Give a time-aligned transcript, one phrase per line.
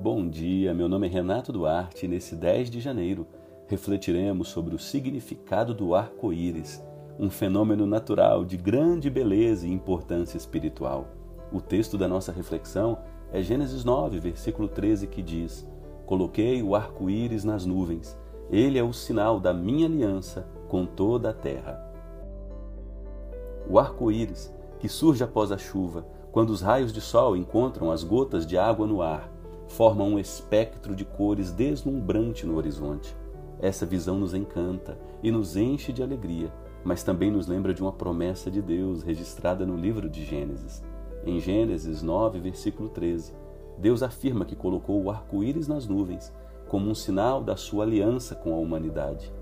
[0.00, 3.26] Bom dia, meu nome é Renato Duarte e nesse 10 de janeiro
[3.66, 6.80] refletiremos sobre o significado do arco-íris,
[7.18, 11.08] um fenômeno natural de grande beleza e importância espiritual.
[11.52, 12.96] O texto da nossa reflexão
[13.32, 15.68] é Gênesis 9, versículo 13, que diz:
[16.06, 18.16] Coloquei o arco-íris nas nuvens,
[18.52, 21.76] ele é o sinal da minha aliança com toda a terra.
[23.68, 28.46] O arco-íris, que surge após a chuva, quando os raios de sol encontram as gotas
[28.46, 29.28] de água no ar,
[29.68, 33.14] forma um espectro de cores deslumbrante no horizonte.
[33.60, 36.52] Essa visão nos encanta e nos enche de alegria,
[36.84, 40.82] mas também nos lembra de uma promessa de Deus registrada no livro de Gênesis.
[41.24, 43.34] Em Gênesis 9, versículo 13,
[43.78, 46.32] Deus afirma que colocou o arco-íris nas nuvens
[46.68, 49.32] como um sinal da sua aliança com a humanidade.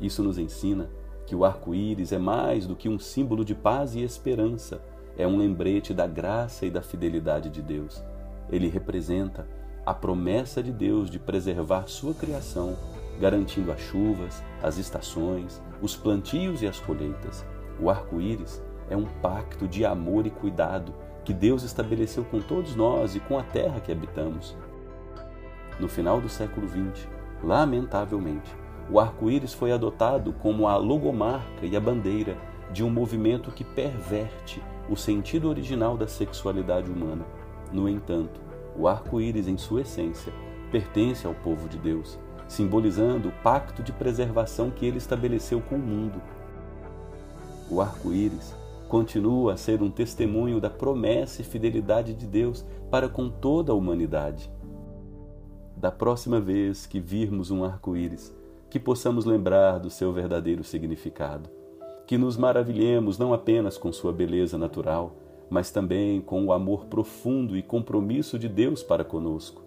[0.00, 0.88] Isso nos ensina
[1.26, 4.80] que o arco-íris é mais do que um símbolo de paz e esperança,
[5.18, 8.04] é um lembrete da graça e da fidelidade de Deus.
[8.48, 9.48] Ele representa
[9.86, 12.76] a promessa de Deus de preservar sua criação,
[13.20, 17.46] garantindo as chuvas, as estações, os plantios e as colheitas.
[17.80, 20.92] O arco-íris é um pacto de amor e cuidado
[21.24, 24.56] que Deus estabeleceu com todos nós e com a terra que habitamos.
[25.78, 27.08] No final do século XX,
[27.44, 28.50] lamentavelmente,
[28.90, 32.36] o arco-íris foi adotado como a logomarca e a bandeira
[32.72, 37.24] de um movimento que perverte o sentido original da sexualidade humana.
[37.72, 38.45] No entanto,
[38.78, 40.32] o arco-íris, em sua essência,
[40.70, 45.78] pertence ao povo de Deus, simbolizando o pacto de preservação que ele estabeleceu com o
[45.78, 46.20] mundo.
[47.70, 48.54] O arco-íris
[48.88, 53.74] continua a ser um testemunho da promessa e fidelidade de Deus para com toda a
[53.74, 54.50] humanidade.
[55.76, 58.34] Da próxima vez que virmos um arco-íris,
[58.70, 61.56] que possamos lembrar do seu verdadeiro significado
[62.06, 65.16] que nos maravilhemos não apenas com sua beleza natural,
[65.48, 69.62] mas também com o amor profundo e compromisso de Deus para conosco.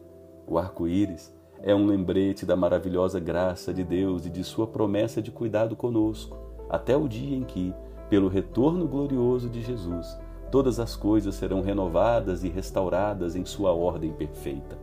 [0.46, 5.32] O arco-íris é um lembrete da maravilhosa graça de Deus e de sua promessa de
[5.32, 6.38] cuidado conosco,
[6.70, 7.74] até o dia em que,
[8.10, 10.18] pelo retorno glorioso de Jesus,
[10.52, 14.78] todas as coisas serão renovadas e restauradas em sua ordem perfeita.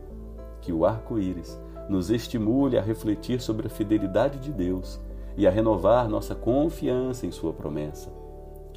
[0.61, 4.99] Que o arco-íris nos estimule a refletir sobre a fidelidade de Deus
[5.35, 8.11] e a renovar nossa confiança em Sua promessa.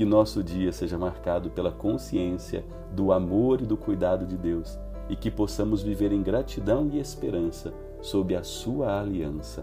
[0.00, 4.78] Que nosso dia seja marcado pela consciência do amor e do cuidado de Deus
[5.10, 9.62] e que possamos viver em gratidão e esperança sob a Sua aliança.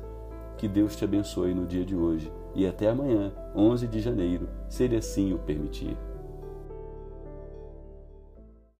[0.56, 4.84] Que Deus te abençoe no dia de hoje e até amanhã, 11 de janeiro, se
[4.84, 5.98] Ele assim o permitir.